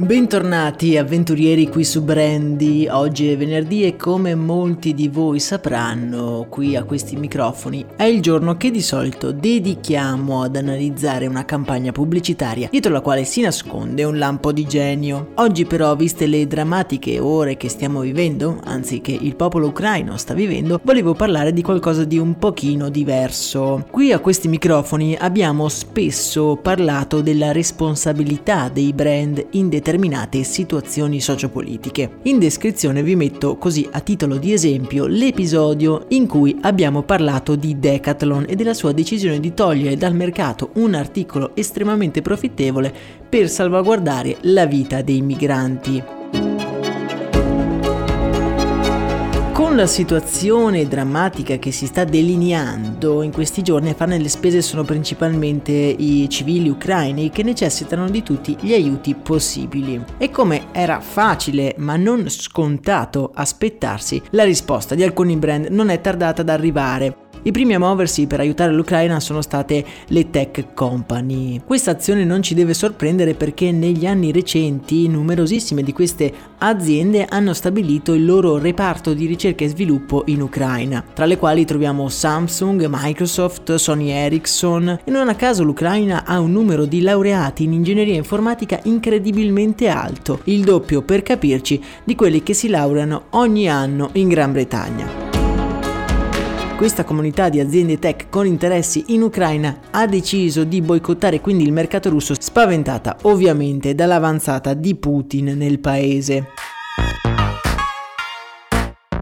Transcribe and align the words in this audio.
Bentornati 0.00 0.96
avventurieri 0.96 1.68
qui 1.68 1.84
su 1.84 2.02
Brandy, 2.02 2.88
oggi 2.88 3.28
è 3.28 3.36
venerdì 3.36 3.84
e 3.84 3.96
come 3.96 4.34
molti 4.34 4.94
di 4.94 5.08
voi 5.08 5.38
sapranno 5.40 6.46
qui 6.48 6.74
a 6.74 6.84
questi 6.84 7.16
microfoni 7.16 7.84
è 7.96 8.04
il 8.04 8.22
giorno 8.22 8.56
che 8.56 8.70
di 8.70 8.80
solito 8.80 9.30
dedichiamo 9.30 10.42
ad 10.42 10.56
analizzare 10.56 11.26
una 11.26 11.44
campagna 11.44 11.92
pubblicitaria 11.92 12.68
dietro 12.70 12.90
la 12.90 13.02
quale 13.02 13.24
si 13.24 13.42
nasconde 13.42 14.02
un 14.04 14.16
lampo 14.16 14.52
di 14.52 14.64
genio. 14.64 15.32
Oggi 15.34 15.66
però 15.66 15.94
viste 15.94 16.24
le 16.24 16.46
drammatiche 16.46 17.18
ore 17.18 17.58
che 17.58 17.68
stiamo 17.68 18.00
vivendo, 18.00 18.58
anzi 18.64 19.02
che 19.02 19.12
il 19.12 19.36
popolo 19.36 19.66
ucraino 19.66 20.16
sta 20.16 20.32
vivendo, 20.32 20.80
volevo 20.82 21.12
parlare 21.12 21.52
di 21.52 21.60
qualcosa 21.60 22.04
di 22.04 22.16
un 22.16 22.38
pochino 22.38 22.88
diverso. 22.88 23.84
Qui 23.90 24.12
a 24.12 24.18
questi 24.18 24.48
microfoni 24.48 25.14
abbiamo 25.20 25.68
spesso 25.68 26.56
parlato 26.56 27.20
della 27.20 27.52
responsabilità 27.52 28.70
dei 28.70 28.94
brand 28.94 29.46
in 29.50 29.68
determinati 29.68 29.88
determinate 29.90 30.44
situazioni 30.44 31.20
sociopolitiche. 31.20 32.18
In 32.22 32.38
descrizione 32.38 33.02
vi 33.02 33.16
metto 33.16 33.56
così 33.56 33.88
a 33.90 34.00
titolo 34.00 34.36
di 34.36 34.52
esempio 34.52 35.06
l'episodio 35.06 36.04
in 36.10 36.28
cui 36.28 36.56
abbiamo 36.60 37.02
parlato 37.02 37.56
di 37.56 37.78
Decathlon 37.78 38.46
e 38.48 38.54
della 38.54 38.74
sua 38.74 38.92
decisione 38.92 39.40
di 39.40 39.52
togliere 39.52 39.96
dal 39.96 40.14
mercato 40.14 40.70
un 40.74 40.94
articolo 40.94 41.56
estremamente 41.56 42.22
profittevole 42.22 42.92
per 43.28 43.48
salvaguardare 43.48 44.36
la 44.42 44.66
vita 44.66 45.02
dei 45.02 45.22
migranti. 45.22 46.19
Con 49.60 49.76
la 49.76 49.86
situazione 49.86 50.88
drammatica 50.88 51.58
che 51.58 51.70
si 51.70 51.84
sta 51.84 52.04
delineando 52.04 53.20
in 53.20 53.30
questi 53.30 53.60
giorni 53.60 53.90
a 53.90 53.94
farne 53.94 54.16
le 54.16 54.30
spese 54.30 54.62
sono 54.62 54.84
principalmente 54.84 55.70
i 55.70 56.26
civili 56.30 56.70
ucraini 56.70 57.28
che 57.28 57.42
necessitano 57.42 58.08
di 58.08 58.22
tutti 58.22 58.56
gli 58.58 58.72
aiuti 58.72 59.14
possibili. 59.14 60.02
E 60.16 60.30
come 60.30 60.68
era 60.72 61.00
facile 61.00 61.74
ma 61.76 61.96
non 61.96 62.30
scontato 62.30 63.32
aspettarsi, 63.34 64.22
la 64.30 64.44
risposta 64.44 64.94
di 64.94 65.02
alcuni 65.02 65.36
brand 65.36 65.66
non 65.66 65.90
è 65.90 66.00
tardata 66.00 66.40
ad 66.40 66.48
arrivare. 66.48 67.28
I 67.42 67.52
primi 67.52 67.72
a 67.72 67.78
muoversi 67.78 68.26
per 68.26 68.40
aiutare 68.40 68.70
l'Ucraina 68.70 69.18
sono 69.18 69.40
state 69.40 69.82
le 70.08 70.28
tech 70.28 70.74
company. 70.74 71.62
Questa 71.64 71.90
azione 71.90 72.24
non 72.24 72.42
ci 72.42 72.52
deve 72.52 72.74
sorprendere 72.74 73.32
perché 73.32 73.72
negli 73.72 74.04
anni 74.04 74.30
recenti 74.30 75.08
numerosissime 75.08 75.82
di 75.82 75.94
queste 75.94 76.30
aziende 76.58 77.24
hanno 77.24 77.54
stabilito 77.54 78.12
il 78.12 78.26
loro 78.26 78.58
reparto 78.58 79.14
di 79.14 79.24
ricerca 79.24 79.64
e 79.64 79.68
sviluppo 79.68 80.24
in 80.26 80.42
Ucraina, 80.42 81.02
tra 81.14 81.24
le 81.24 81.38
quali 81.38 81.64
troviamo 81.64 82.10
Samsung, 82.10 82.86
Microsoft, 82.90 83.74
Sony 83.76 84.10
Ericsson 84.10 85.00
e 85.02 85.10
non 85.10 85.30
a 85.30 85.34
caso 85.34 85.62
l'Ucraina 85.62 86.24
ha 86.26 86.38
un 86.40 86.52
numero 86.52 86.84
di 86.84 87.00
laureati 87.00 87.64
in 87.64 87.72
ingegneria 87.72 88.16
informatica 88.16 88.78
incredibilmente 88.82 89.88
alto, 89.88 90.40
il 90.44 90.62
doppio 90.62 91.00
per 91.00 91.22
capirci 91.22 91.82
di 92.04 92.14
quelli 92.14 92.42
che 92.42 92.52
si 92.52 92.68
laureano 92.68 93.24
ogni 93.30 93.66
anno 93.66 94.10
in 94.12 94.28
Gran 94.28 94.52
Bretagna 94.52 95.29
questa 96.80 97.04
comunità 97.04 97.50
di 97.50 97.60
aziende 97.60 97.98
tech 97.98 98.30
con 98.30 98.46
interessi 98.46 99.04
in 99.08 99.20
Ucraina 99.20 99.80
ha 99.90 100.06
deciso 100.06 100.64
di 100.64 100.80
boicottare 100.80 101.42
quindi 101.42 101.64
il 101.64 101.72
mercato 101.72 102.08
russo, 102.08 102.32
spaventata 102.32 103.18
ovviamente 103.24 103.94
dall'avanzata 103.94 104.72
di 104.72 104.94
Putin 104.94 105.58
nel 105.58 105.78
paese. 105.78 106.69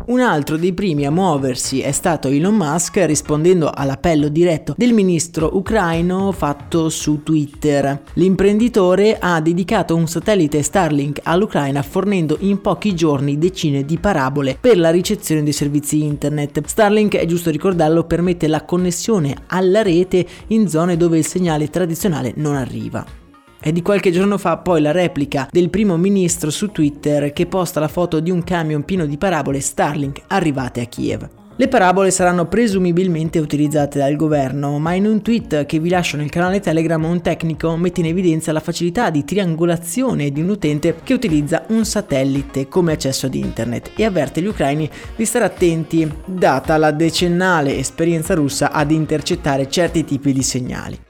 Un 0.09 0.21
altro 0.21 0.57
dei 0.57 0.73
primi 0.73 1.05
a 1.05 1.11
muoversi 1.11 1.81
è 1.83 1.93
stato 1.93 2.29
Elon 2.29 2.55
Musk 2.55 2.97
rispondendo 3.05 3.71
all'appello 3.71 4.29
diretto 4.29 4.73
del 4.75 4.95
ministro 4.95 5.55
ucraino 5.55 6.33
fatto 6.33 6.89
su 6.89 7.23
Twitter. 7.23 8.05
L'imprenditore 8.15 9.19
ha 9.21 9.39
dedicato 9.43 9.95
un 9.95 10.07
satellite 10.07 10.63
Starlink 10.63 11.21
all'Ucraina 11.25 11.83
fornendo 11.83 12.39
in 12.41 12.63
pochi 12.63 12.95
giorni 12.95 13.37
decine 13.37 13.85
di 13.85 13.99
parabole 13.99 14.57
per 14.59 14.79
la 14.79 14.91
ricezione 14.91 15.43
dei 15.43 15.53
servizi 15.53 16.03
internet. 16.03 16.65
Starlink, 16.65 17.17
è 17.17 17.27
giusto 17.27 17.51
ricordarlo, 17.51 18.05
permette 18.05 18.49
la 18.49 18.65
connessione 18.65 19.37
alla 19.49 19.83
rete 19.83 20.27
in 20.47 20.69
zone 20.69 20.97
dove 20.97 21.19
il 21.19 21.27
segnale 21.27 21.69
tradizionale 21.69 22.33
non 22.37 22.57
arriva. 22.57 23.18
È 23.61 23.73
di 23.73 23.83
qualche 23.83 24.13
giorno 24.13 24.39
fa 24.39 24.57
poi 24.59 24.81
la 24.81 24.93
replica 24.93 25.49
del 25.51 25.69
primo 25.69 25.97
ministro 25.97 26.49
su 26.49 26.71
Twitter 26.71 27.33
che 27.33 27.47
posta 27.47 27.81
la 27.81 27.89
foto 27.89 28.21
di 28.21 28.31
un 28.31 28.45
camion 28.45 28.85
pieno 28.85 29.05
di 29.05 29.19
parabole 29.19 29.61
Starlink 29.61 30.23
arrivate 30.29 30.81
a 30.81 30.85
Kiev. 30.85 31.29
Le 31.57 31.67
parabole 31.67 32.13
saranno 32.13 32.47
presumibilmente 32.47 33.41
utilizzate 33.41 33.99
dal 33.99 34.15
governo, 34.15 34.79
ma 34.79 34.95
in 34.95 35.07
un 35.07 35.23
tweet 35.23 35.67
che 35.67 35.81
vi 35.81 35.89
lascio 35.89 36.17
nel 36.17 36.31
canale 36.31 36.61
Telegram 36.61 37.03
un 37.03 37.21
tecnico 37.21 37.77
mette 37.77 37.99
in 37.99 38.07
evidenza 38.07 38.53
la 38.53 38.61
facilità 38.61 39.11
di 39.11 39.25
triangolazione 39.25 40.31
di 40.31 40.41
un 40.41 40.51
utente 40.51 40.95
che 41.03 41.15
utilizza 41.15 41.65
un 41.71 41.85
satellite 41.85 42.69
come 42.69 42.93
accesso 42.93 43.27
ad 43.27 43.35
internet 43.35 43.91
e 43.97 44.05
avverte 44.05 44.41
gli 44.41 44.47
ucraini 44.47 44.89
di 45.17 45.25
stare 45.25 45.47
attenti 45.47 46.09
data 46.25 46.77
la 46.77 46.93
decennale 46.93 47.77
esperienza 47.77 48.35
russa 48.35 48.71
ad 48.71 48.93
intercettare 48.93 49.69
certi 49.69 50.05
tipi 50.05 50.33
di 50.33 50.43
segnali. 50.45 51.08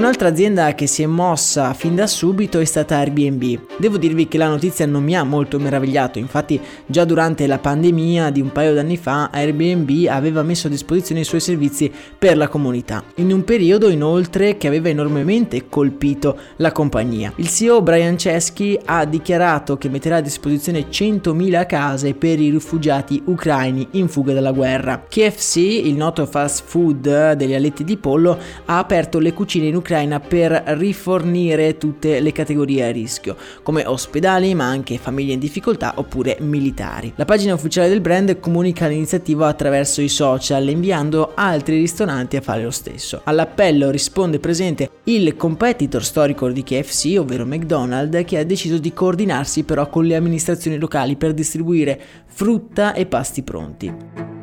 Un'altra 0.00 0.28
azienda 0.28 0.74
che 0.74 0.86
si 0.86 1.02
è 1.02 1.06
mossa 1.06 1.74
fin 1.74 1.94
da 1.94 2.06
subito 2.06 2.58
è 2.58 2.64
stata 2.64 2.96
Airbnb. 2.96 3.58
Devo 3.76 3.98
dirvi 3.98 4.28
che 4.28 4.38
la 4.38 4.48
notizia 4.48 4.86
non 4.86 5.04
mi 5.04 5.14
ha 5.14 5.22
molto 5.24 5.58
meravigliato, 5.58 6.18
infatti 6.18 6.58
già 6.86 7.04
durante 7.04 7.46
la 7.46 7.58
pandemia 7.58 8.30
di 8.30 8.40
un 8.40 8.50
paio 8.50 8.72
d'anni 8.72 8.96
fa 8.96 9.28
Airbnb 9.30 10.06
aveva 10.08 10.42
messo 10.42 10.68
a 10.68 10.70
disposizione 10.70 11.20
i 11.20 11.24
suoi 11.24 11.40
servizi 11.40 11.92
per 12.16 12.38
la 12.38 12.48
comunità, 12.48 13.04
in 13.16 13.30
un 13.30 13.44
periodo 13.44 13.90
inoltre 13.90 14.56
che 14.56 14.68
aveva 14.68 14.88
enormemente 14.88 15.68
colpito 15.68 16.34
la 16.56 16.72
compagnia. 16.72 17.34
Il 17.36 17.50
CEO 17.50 17.82
Brian 17.82 18.16
Chesky 18.16 18.78
ha 18.82 19.04
dichiarato 19.04 19.76
che 19.76 19.90
metterà 19.90 20.16
a 20.16 20.22
disposizione 20.22 20.86
100.000 20.88 21.66
case 21.66 22.14
per 22.14 22.40
i 22.40 22.48
rifugiati 22.48 23.20
ucraini 23.26 23.86
in 23.90 24.08
fuga 24.08 24.32
dalla 24.32 24.52
guerra. 24.52 25.04
KFC, 25.06 25.56
il 25.56 25.94
noto 25.94 26.24
fast 26.24 26.62
food 26.64 27.32
degli 27.32 27.54
aletti 27.54 27.84
di 27.84 27.98
pollo, 27.98 28.38
ha 28.64 28.78
aperto 28.78 29.18
le 29.18 29.34
cucine 29.34 29.66
in 29.66 29.74
Ucraina 29.74 29.88
Ucraina 29.90 30.20
per 30.20 30.52
rifornire 30.78 31.76
tutte 31.76 32.20
le 32.20 32.30
categorie 32.30 32.86
a 32.86 32.92
rischio, 32.92 33.36
come 33.64 33.84
ospedali 33.84 34.54
ma 34.54 34.66
anche 34.66 34.98
famiglie 34.98 35.32
in 35.32 35.40
difficoltà 35.40 35.94
oppure 35.96 36.36
militari. 36.40 37.12
La 37.16 37.24
pagina 37.24 37.54
ufficiale 37.54 37.88
del 37.88 38.00
brand 38.00 38.38
comunica 38.38 38.86
l'iniziativa 38.86 39.48
attraverso 39.48 40.00
i 40.00 40.08
social, 40.08 40.68
inviando 40.68 41.32
altri 41.34 41.78
ristoranti 41.78 42.36
a 42.36 42.40
fare 42.40 42.62
lo 42.62 42.70
stesso. 42.70 43.22
All'appello 43.24 43.90
risponde 43.90 44.38
presente 44.38 44.90
il 45.04 45.34
competitor 45.34 46.04
storico 46.04 46.48
di 46.50 46.62
KFC, 46.62 47.16
ovvero 47.18 47.44
McDonald's, 47.44 48.22
che 48.24 48.38
ha 48.38 48.44
deciso 48.44 48.78
di 48.78 48.92
coordinarsi 48.92 49.64
però 49.64 49.88
con 49.88 50.04
le 50.04 50.14
amministrazioni 50.14 50.78
locali 50.78 51.16
per 51.16 51.34
distribuire 51.34 52.00
frutta 52.26 52.92
e 52.92 53.06
pasti 53.06 53.42
pronti. 53.42 54.39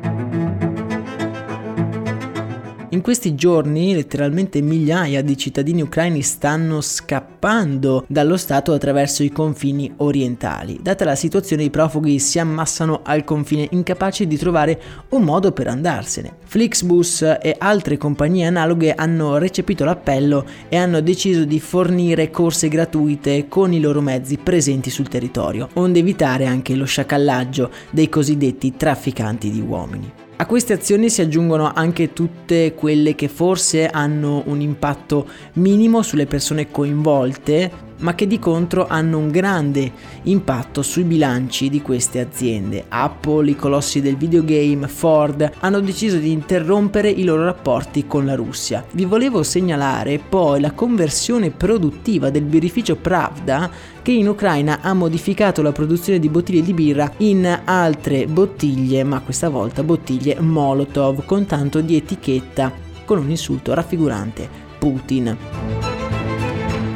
In 2.90 3.02
questi 3.02 3.34
giorni 3.34 3.92
letteralmente 3.92 4.62
migliaia 4.62 5.20
di 5.20 5.36
cittadini 5.36 5.82
ucraini 5.82 6.22
stanno 6.22 6.80
scappando 6.80 8.06
dallo 8.08 8.38
Stato 8.38 8.72
attraverso 8.72 9.22
i 9.22 9.30
confini 9.30 9.92
orientali. 9.98 10.78
Data 10.80 11.04
la 11.04 11.14
situazione 11.14 11.64
i 11.64 11.70
profughi 11.70 12.18
si 12.18 12.38
ammassano 12.38 13.00
al 13.02 13.24
confine 13.24 13.68
incapaci 13.72 14.26
di 14.26 14.38
trovare 14.38 14.80
un 15.10 15.22
modo 15.22 15.52
per 15.52 15.68
andarsene. 15.68 16.36
Flixbus 16.44 17.22
e 17.42 17.54
altre 17.58 17.98
compagnie 17.98 18.46
analoghe 18.46 18.94
hanno 18.94 19.36
recepito 19.36 19.84
l'appello 19.84 20.46
e 20.70 20.76
hanno 20.76 21.02
deciso 21.02 21.44
di 21.44 21.60
fornire 21.60 22.30
corse 22.30 22.68
gratuite 22.68 23.48
con 23.48 23.74
i 23.74 23.80
loro 23.80 24.00
mezzi 24.00 24.38
presenti 24.38 24.88
sul 24.88 25.08
territorio, 25.08 25.68
onde 25.74 25.98
evitare 25.98 26.46
anche 26.46 26.74
lo 26.74 26.86
sciacallaggio 26.86 27.70
dei 27.90 28.08
cosiddetti 28.08 28.76
trafficanti 28.78 29.50
di 29.50 29.60
uomini. 29.60 30.26
A 30.40 30.46
queste 30.46 30.72
azioni 30.72 31.10
si 31.10 31.20
aggiungono 31.20 31.72
anche 31.74 32.12
tutte 32.12 32.72
quelle 32.74 33.16
che 33.16 33.26
forse 33.26 33.88
hanno 33.88 34.44
un 34.46 34.60
impatto 34.60 35.26
minimo 35.54 36.00
sulle 36.02 36.26
persone 36.26 36.70
coinvolte, 36.70 37.87
ma 37.98 38.14
che 38.14 38.26
di 38.26 38.38
contro 38.38 38.86
hanno 38.86 39.18
un 39.18 39.30
grande 39.30 39.92
impatto 40.24 40.82
sui 40.82 41.04
bilanci 41.04 41.68
di 41.68 41.82
queste 41.82 42.20
aziende. 42.20 42.84
Apple, 42.88 43.50
i 43.50 43.56
colossi 43.56 44.00
del 44.00 44.16
videogame, 44.16 44.88
Ford 44.88 45.50
hanno 45.60 45.80
deciso 45.80 46.16
di 46.16 46.30
interrompere 46.30 47.10
i 47.10 47.24
loro 47.24 47.44
rapporti 47.44 48.06
con 48.06 48.24
la 48.24 48.34
Russia. 48.34 48.84
Vi 48.92 49.04
volevo 49.04 49.42
segnalare 49.42 50.18
poi 50.18 50.60
la 50.60 50.72
conversione 50.72 51.50
produttiva 51.50 52.30
del 52.30 52.44
birrificio 52.44 52.96
Pravda 52.96 53.70
che 54.02 54.12
in 54.12 54.28
Ucraina 54.28 54.78
ha 54.80 54.94
modificato 54.94 55.60
la 55.60 55.72
produzione 55.72 56.18
di 56.18 56.28
bottiglie 56.28 56.62
di 56.62 56.72
birra 56.72 57.12
in 57.18 57.60
altre 57.64 58.26
bottiglie, 58.26 59.04
ma 59.04 59.20
questa 59.20 59.48
volta 59.48 59.82
bottiglie 59.82 60.40
Molotov 60.40 61.24
con 61.24 61.44
tanto 61.46 61.80
di 61.80 61.96
etichetta 61.96 62.72
con 63.04 63.18
un 63.18 63.30
insulto 63.30 63.74
raffigurante 63.74 64.48
Putin. 64.78 65.87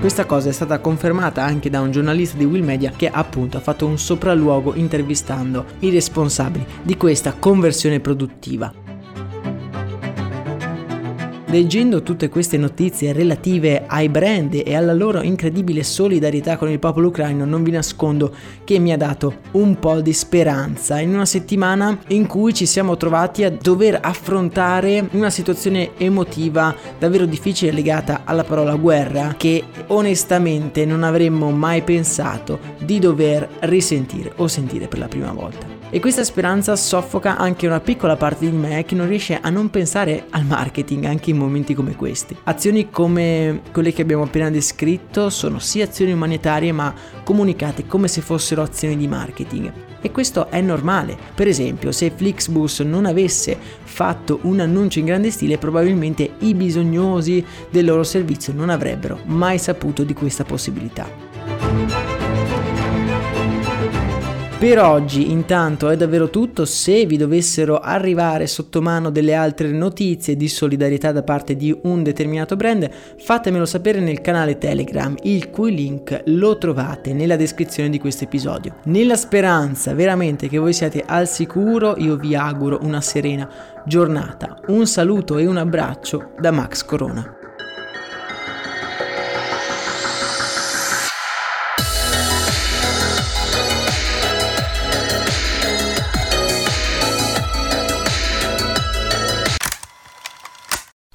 Questa 0.02 0.26
cosa 0.26 0.49
è 0.49 0.52
stata 0.52 0.81
confermata 0.81 1.44
anche 1.44 1.70
da 1.70 1.81
un 1.81 1.93
giornalista 1.93 2.37
di 2.37 2.44
Will 2.44 2.64
Media 2.64 2.90
che 2.90 3.08
appunto 3.08 3.56
ha 3.56 3.60
fatto 3.60 3.87
un 3.87 3.99
sopralluogo 3.99 4.75
intervistando 4.75 5.64
i 5.78 5.90
responsabili 5.90 6.66
di 6.82 6.96
questa 6.96 7.34
conversione 7.38 8.00
produttiva. 8.00 8.81
Leggendo 11.52 12.02
tutte 12.02 12.31
queste 12.31 12.56
notizie 12.56 13.12
relative 13.12 13.84
ai 13.87 14.08
brand 14.08 14.54
e 14.64 14.75
alla 14.75 14.94
loro 14.94 15.20
incredibile 15.20 15.82
solidarietà 15.82 16.56
con 16.56 16.70
il 16.70 16.78
popolo 16.78 17.08
ucraino, 17.08 17.44
non 17.44 17.62
vi 17.62 17.70
nascondo 17.70 18.34
che 18.64 18.78
mi 18.78 18.90
ha 18.90 18.96
dato 18.96 19.40
un 19.50 19.78
po' 19.78 20.00
di 20.00 20.14
speranza 20.14 20.99
in 20.99 21.12
una 21.12 21.26
settimana 21.26 21.99
in 22.06 22.26
cui 22.26 22.54
ci 22.54 22.64
siamo 22.64 22.96
trovati 22.96 23.44
a 23.44 23.50
dover 23.50 23.99
affrontare 24.00 25.06
una 25.10 25.28
situazione 25.28 25.90
emotiva 25.99 26.75
davvero 26.99 27.26
difficile 27.26 27.70
legata 27.70 28.22
alla 28.25 28.44
parola 28.44 28.75
guerra 28.76 29.34
che 29.37 29.62
onestamente 29.88 30.87
non 30.87 31.02
avremmo 31.02 31.50
mai 31.50 31.82
pensato 31.82 32.60
di 32.82 32.98
dover 32.98 33.46
risentire 33.60 34.32
o 34.37 34.48
sentire 34.48 34.88
per 34.88 35.00
la 35.00 35.08
prima 35.08 35.32
volta. 35.32 35.71
E 35.94 36.00
questa 36.00 36.24
speranza 36.24 36.74
soffoca 36.74 37.36
anche 37.36 37.66
una 37.66 37.78
piccola 37.78 38.16
parte 38.16 38.48
di 38.48 38.56
me 38.56 38.82
che 38.86 38.94
non 38.94 39.06
riesce 39.06 39.38
a 39.38 39.50
non 39.50 39.68
pensare 39.68 40.24
al 40.30 40.46
marketing 40.46 41.04
anche 41.04 41.28
in 41.28 41.36
momenti 41.36 41.74
come 41.74 41.96
questi. 41.96 42.34
Azioni 42.44 42.88
come 42.88 43.60
quelle 43.72 43.92
che 43.92 44.00
abbiamo 44.00 44.22
appena 44.22 44.48
descritto 44.48 45.28
sono 45.28 45.58
sì 45.58 45.82
azioni 45.82 46.10
umanitarie 46.12 46.72
ma 46.72 46.94
comunicate 47.22 47.86
come 47.86 48.08
se 48.08 48.22
fossero 48.22 48.62
azioni 48.62 48.96
di 48.96 49.06
marketing. 49.06 49.70
E 50.00 50.10
questo 50.10 50.48
è 50.48 50.62
normale. 50.62 51.14
Per 51.34 51.46
esempio, 51.46 51.92
se 51.92 52.10
Flixbus 52.10 52.80
non 52.80 53.04
avesse 53.04 53.58
fatto 53.82 54.38
un 54.44 54.60
annuncio 54.60 54.98
in 54.98 55.04
grande 55.04 55.30
stile, 55.30 55.58
probabilmente 55.58 56.36
i 56.38 56.54
bisognosi 56.54 57.44
del 57.68 57.84
loro 57.84 58.02
servizio 58.02 58.54
non 58.54 58.70
avrebbero 58.70 59.18
mai 59.26 59.58
saputo 59.58 60.04
di 60.04 60.14
questa 60.14 60.44
possibilità. 60.44 62.11
Per 64.62 64.78
oggi 64.78 65.32
intanto 65.32 65.88
è 65.90 65.96
davvero 65.96 66.30
tutto, 66.30 66.64
se 66.66 67.04
vi 67.04 67.16
dovessero 67.16 67.80
arrivare 67.80 68.46
sotto 68.46 68.80
mano 68.80 69.10
delle 69.10 69.34
altre 69.34 69.72
notizie 69.72 70.36
di 70.36 70.46
solidarietà 70.46 71.10
da 71.10 71.24
parte 71.24 71.56
di 71.56 71.76
un 71.82 72.04
determinato 72.04 72.54
brand, 72.54 72.88
fatemelo 73.18 73.66
sapere 73.66 73.98
nel 73.98 74.20
canale 74.20 74.58
Telegram, 74.58 75.16
il 75.22 75.50
cui 75.50 75.74
link 75.74 76.22
lo 76.26 76.58
trovate 76.58 77.12
nella 77.12 77.34
descrizione 77.34 77.90
di 77.90 77.98
questo 77.98 78.22
episodio. 78.22 78.76
Nella 78.84 79.16
speranza 79.16 79.94
veramente 79.94 80.48
che 80.48 80.58
voi 80.58 80.72
siate 80.72 81.02
al 81.04 81.26
sicuro, 81.26 81.96
io 81.98 82.14
vi 82.14 82.36
auguro 82.36 82.78
una 82.82 83.00
serena 83.00 83.50
giornata. 83.84 84.60
Un 84.68 84.86
saluto 84.86 85.38
e 85.38 85.46
un 85.46 85.56
abbraccio 85.56 86.34
da 86.38 86.52
Max 86.52 86.84
Corona. 86.84 87.41